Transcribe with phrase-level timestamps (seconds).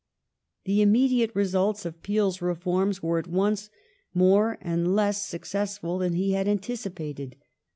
[0.63, 3.69] The immediate results of Peel's reforms were at once
[4.15, 7.35] more and less successful than he had anticipated.